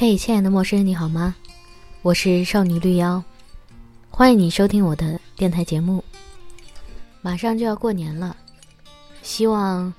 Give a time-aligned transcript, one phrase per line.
[0.00, 1.34] 嘿，亲爱的陌生人，你好吗？
[2.02, 3.20] 我是少女绿妖，
[4.08, 6.04] 欢迎你收听我的电台节目。
[7.20, 8.36] 马上就要过年了，
[9.24, 9.92] 希望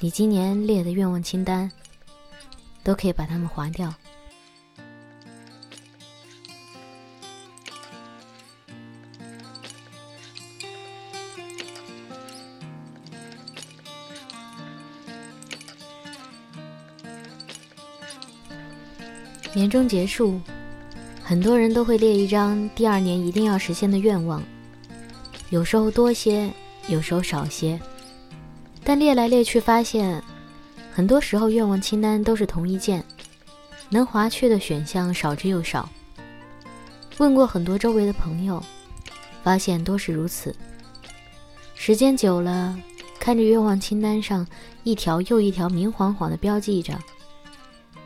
[0.00, 1.70] 你今年列的愿望清单
[2.82, 3.92] 都可以把它们划掉。
[19.54, 20.40] 年终结束，
[21.22, 24.42] 很多人都会列一张第二年一定要实现的愿望，
[25.50, 26.50] 有时候多些，
[26.86, 27.80] 有时候少些，
[28.84, 30.22] 但列来列去，发现
[30.92, 33.02] 很多时候愿望清单都是同一件，
[33.88, 35.88] 能划去的选项少之又少。
[37.16, 38.62] 问过很多周围的朋友，
[39.42, 40.54] 发现多是如此。
[41.74, 42.78] 时间久了，
[43.18, 44.46] 看着愿望清单上
[44.84, 46.96] 一条又一条明晃晃的标记着，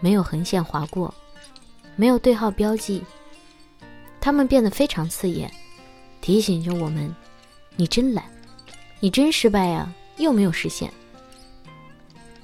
[0.00, 1.12] 没有横线划过。
[1.96, 3.02] 没有对号标记，
[4.20, 5.52] 他们变得非常刺眼，
[6.20, 7.14] 提醒着我们
[7.76, 8.24] ：“你真懒，
[9.00, 10.92] 你真失败啊，又没有实现。”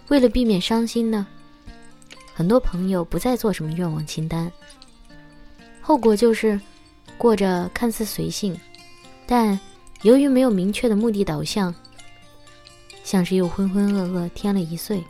[0.08, 1.26] 为了避免伤心呢，
[2.34, 4.50] 很多朋友不再做什么愿望清单，
[5.80, 6.60] 后果就是
[7.16, 8.58] 过着看似随性，
[9.26, 9.58] 但
[10.02, 11.74] 由于没有明确的目的导向，
[13.04, 15.02] 像是又浑浑噩噩添了一岁。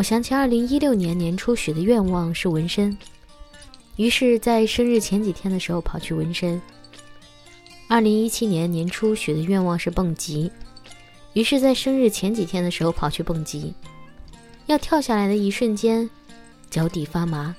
[0.00, 2.96] 我想起二零一六年年初许的愿望是纹身，
[3.96, 6.58] 于是，在生日前几天的时候跑去纹身。
[7.86, 10.50] 二零一七年年初许的愿望是蹦极，
[11.34, 13.74] 于是，在生日前几天的时候跑去蹦极。
[14.64, 16.08] 要跳下来的一瞬间，
[16.70, 17.54] 脚底发麻。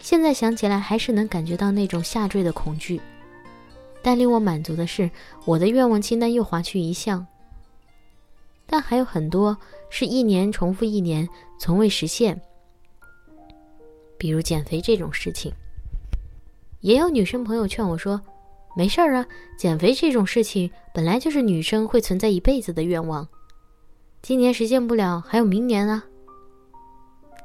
[0.00, 2.98] 现在想起来，还是能感觉到那种下坠的恐惧。
[4.00, 5.10] 但令我满足的是，
[5.44, 7.26] 我的愿望清单又划去一项。
[8.66, 9.58] 但还有很多
[9.90, 12.40] 是一年重复一年，从未实现。
[14.16, 15.52] 比如减肥这种事情，
[16.80, 18.20] 也有女生朋友劝我说
[18.76, 23.26] ：“没事儿啊，减肥这种事情本来就是女生会存在一辈子的愿望，
[24.22, 26.04] 今年实现不了，还有明年啊。”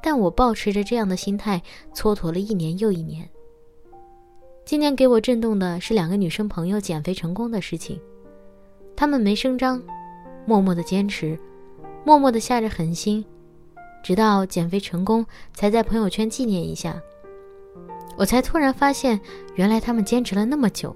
[0.02, 1.62] 但我保持着这样的心态，
[1.94, 3.30] 蹉跎了一年又一年。
[4.66, 8.02] 今年给我震动的是两个女生朋友减肥成功的事情，
[8.96, 9.82] 她们没声张。
[10.46, 11.40] 默默的坚持，
[12.06, 13.24] 默默的下着狠心，
[14.04, 17.02] 直到减肥成功，才在朋友圈纪念一下。
[18.18, 19.20] 我才突然发现，
[19.56, 20.96] 原来他们坚持了那么久。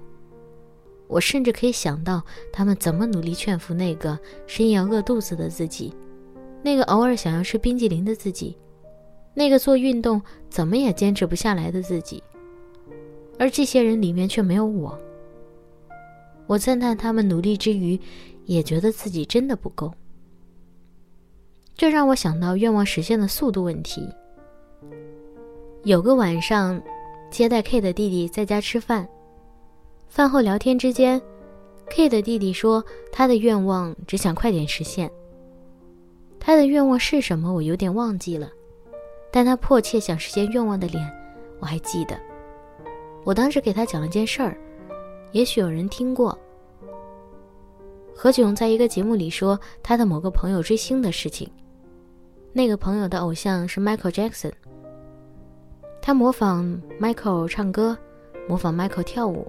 [1.06, 5.94] 我甚至可以想到他们怎么努力劝服那个深夜饿肚子的自己，
[6.62, 8.56] 那个偶尔想要吃冰激凌的自己，
[9.32, 10.20] 那个做运动
[10.50, 12.22] 怎么也坚持不下来的自己。
[13.38, 14.98] 而这些人里面却没有我。
[16.46, 17.98] 我赞叹他们努力之余。
[18.48, 19.92] 也觉得自己真的不够，
[21.78, 24.02] 这让我想到愿望实现的速度问题。
[25.84, 26.82] 有个晚上，
[27.30, 29.08] 接待 K 的弟弟在家吃饭，
[30.08, 31.22] 饭后聊天之间
[31.88, 35.08] ，K 的弟弟说他的愿望只想快点实现。
[36.40, 37.54] 他的愿望是什么？
[37.54, 38.50] 我有点忘记了，
[39.30, 41.08] 但他迫切想实现愿望的脸，
[41.60, 42.18] 我还记得。
[43.22, 44.58] 我当时给他讲了件事儿，
[45.30, 46.36] 也许有人听过。
[48.16, 51.48] 何炅在一个节目里说他的某个朋友追星的事情。
[52.52, 54.52] 那个朋友的偶像是 Michael Jackson，
[56.00, 57.96] 他模仿 Michael 唱歌，
[58.48, 59.46] 模仿 Michael 跳舞，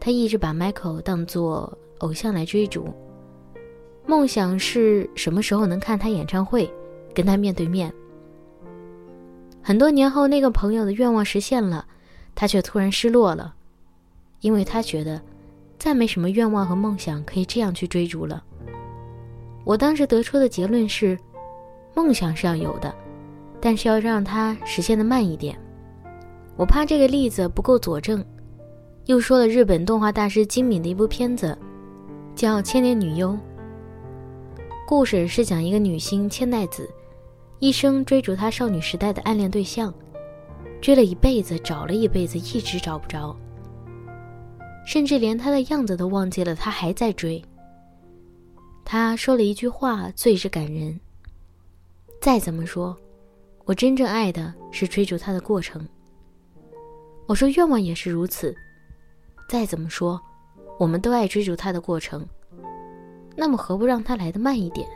[0.00, 2.92] 他一直把 Michael 当做偶像来追逐。
[4.06, 6.72] 梦想是什么时候能看他演唱会，
[7.14, 7.92] 跟他面对面。
[9.62, 11.86] 很多年后，那个朋友的愿望实现了，
[12.34, 13.54] 他却突然失落了，
[14.40, 15.20] 因为他觉得。
[15.78, 18.40] 再没什么愿望和梦想可以这样去追逐了。
[19.64, 21.18] 我当时得出的结论是，
[21.94, 22.94] 梦想是要有的，
[23.60, 25.58] 但是要让它实现的慢一点。
[26.56, 28.24] 我怕这个例子不够佐证，
[29.06, 31.56] 又说了日本动画大师金敏的一部片子，
[32.34, 33.30] 叫《千年女优》。
[34.86, 36.88] 故事是讲一个女星千代子，
[37.58, 39.92] 一生追逐她少女时代的暗恋对象，
[40.80, 43.34] 追了一辈子，找了一辈子，一直找不着。
[44.84, 47.42] 甚至连他的样子都忘记了，他还在追。
[48.84, 50.98] 他说了一句话，最是感人。
[52.22, 52.96] 再怎么说，
[53.64, 55.84] 我真正爱的是追逐他的过程。
[57.26, 58.54] 我说愿望也是如此。
[59.48, 60.20] 再怎么说，
[60.78, 62.24] 我们都爱追逐他的过程。
[63.34, 64.88] 那么何不让他来的慢一点？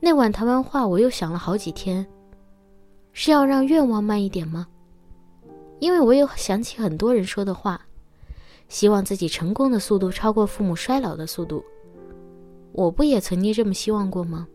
[0.00, 2.04] 那晚谈完话，我又想了好几天，
[3.12, 4.66] 是要让愿望慢一点吗？
[5.78, 7.80] 因为我又想起很多人说的话。
[8.68, 11.64] 希望自己成功的速度超过父母衰老的速度，
[12.72, 14.48] 我不也曾经这么希望过吗？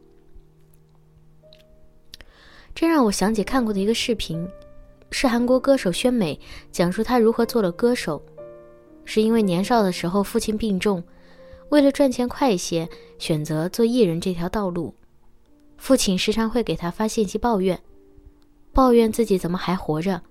[2.74, 4.48] 这让我想起看过的一个视频，
[5.12, 6.40] 是韩国歌手宣美
[6.72, 8.22] 讲述她如何做了歌手，
[9.04, 11.04] 是因为年少的时候父亲病重，
[11.70, 12.88] 为了赚钱快一些，
[13.18, 14.94] 选择做艺人这条道路。
[15.78, 17.80] 父亲时常会给他发信息抱怨，
[18.74, 20.22] 抱怨自己怎么还活着，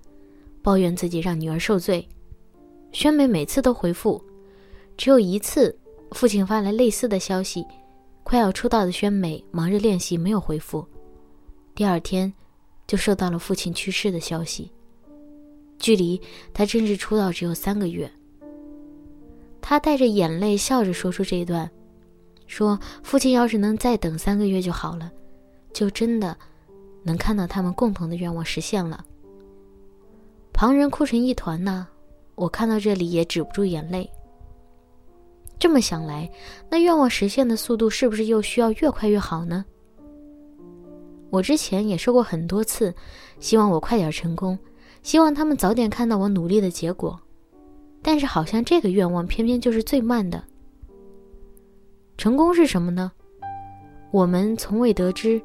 [0.62, 2.06] 抱怨自己让女儿受罪。
[2.92, 4.22] 宣美每次都回复，
[4.96, 5.76] 只有一次，
[6.12, 7.64] 父亲发来类似的消息，
[8.22, 10.86] 快要出道的宣美忙着练习没有回复，
[11.78, 12.32] 第二天
[12.88, 14.68] 就收到了父亲去世的消息。
[15.78, 16.20] 距离
[16.52, 18.10] 他正式出道只有三个月，
[19.60, 21.70] 他带着眼泪笑着说出这一段，
[22.48, 25.12] 说父亲要是能再等三个月就好了。
[25.72, 26.36] 就真的
[27.04, 29.04] 能看到他们共同的愿望实现了。
[30.52, 31.86] 旁人哭成一团呢，
[32.34, 34.10] 我看到这里也止不住眼泪。
[35.60, 36.28] 这么想来，
[36.68, 39.64] 那愿望实现的速度是不是又需要越快越好呢？
[41.30, 42.94] 我之前也说过很多次，
[43.40, 44.58] 希望我快点成功，
[45.02, 47.18] 希望他们早点看到我努力的结果。
[48.00, 50.42] 但是好像这个愿望偏偏就是最慢的。
[52.16, 53.12] 成功是什么呢？
[54.10, 55.40] 我们从未得知。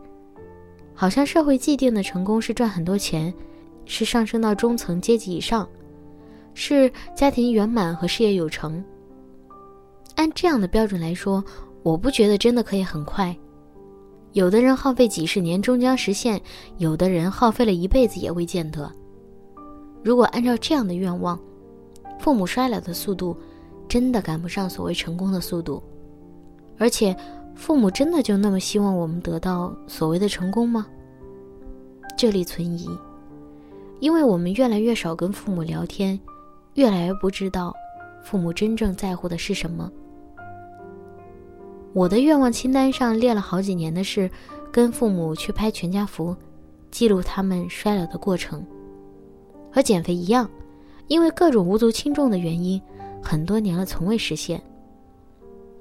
[0.95, 3.33] 好像社会既定的成功是赚很多钱，
[3.85, 5.68] 是上升到中层阶级以上，
[6.53, 8.83] 是家庭圆满和事业有成。
[10.15, 11.44] 按这样的标准来说，
[11.81, 13.35] 我不觉得真的可以很快。
[14.33, 16.41] 有的人耗费几十年终将实现，
[16.77, 18.91] 有的人耗费了一辈子也未见得。
[20.03, 21.39] 如果按照这样的愿望，
[22.19, 23.38] 父母衰老的速度
[23.88, 25.81] 真的赶不上所谓成功的速度，
[26.77, 27.15] 而且。
[27.56, 30.88] 父母真的就那么希望我们得到所谓的成功吗？
[32.18, 32.89] 这里存疑，
[34.00, 36.19] 因为我们越来越少跟父母聊天，
[36.74, 37.71] 越来越不知道
[38.24, 39.88] 父母真正在乎的是什么。
[41.94, 44.30] 我的愿望清单上列了好几年的是
[44.72, 46.36] 跟父母去拍全家福，
[46.90, 48.66] 记录他们衰老的过程，
[49.72, 50.50] 和减肥一样，
[51.07, 52.81] 因为各种无足轻重的原因，
[53.22, 54.60] 很多年了从未实现。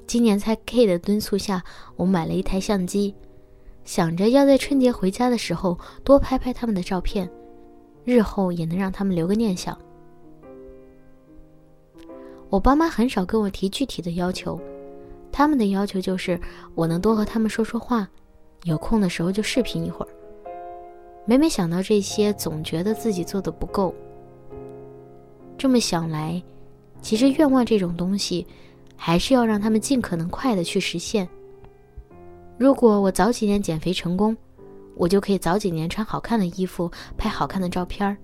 [0.06, 1.64] 今年在 K 的敦促下，
[1.97, 3.14] 我买了一台相机，
[3.85, 7.26] 想着要在春节回家的时候多拍拍他们的照片，
[8.05, 9.79] 日后也能让他们留个念想。
[12.50, 14.61] 我爸妈很少跟我提具体的要求，
[15.32, 16.38] 他们的要求就是
[16.75, 18.06] 我能多和他们说说话，
[18.64, 20.08] 有空的时候就视频一会儿。
[21.25, 23.93] 每每想到这些，总觉得自己做的不够。
[25.56, 26.40] 这么想来，
[27.00, 28.46] 其实愿望这种东西。
[29.05, 31.29] 还是要让他们尽可能快的去实现。
[32.56, 34.37] 如果我早几年减肥成功，
[34.94, 38.17] 我就可以早几年穿好看的衣服，拍好看的照片儿。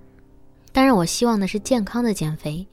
[0.71, 2.65] 当然，我希望的是健康的减肥。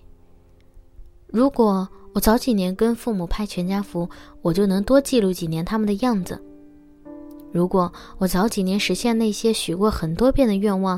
[1.26, 4.10] 如果我早几年跟父母拍全家福，
[4.42, 6.42] 我就能多记录几年他们的样子。
[7.52, 10.98] 如果我早几年实现那些许过很多遍的愿望，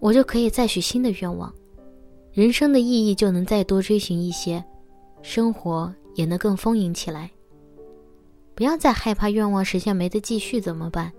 [0.00, 1.54] 我就可以再许新的愿望，
[2.32, 4.62] 人生的意义就能再多追寻一些。
[5.22, 7.30] 生活也能更丰盈起来。
[8.56, 11.12] 不要再害怕愿望实现没得继续怎么办？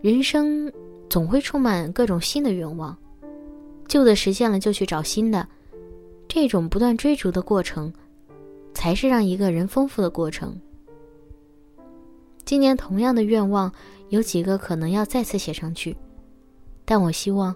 [0.00, 0.72] 人生
[1.10, 2.96] 总会充满各种新的愿望，
[3.86, 5.46] 旧的实现了就去找新的，
[6.34, 7.92] 这种不断追逐的过程，
[8.72, 10.58] 才是让一个人丰富的过程。
[12.46, 13.70] 今年同样的愿望，
[14.08, 15.94] 有几个可能要再次写上去，
[16.86, 17.54] 但我希望，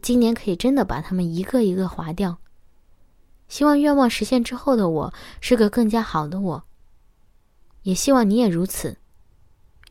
[0.00, 2.38] 今年可以真的把它们一个一个划掉。
[3.48, 6.62] 希望愿望实现之后的我是个更加好的我，
[7.82, 8.96] 也希望你也如此。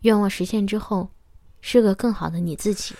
[0.03, 1.09] 愿望实现之后，
[1.59, 2.95] 是个更好的你自己。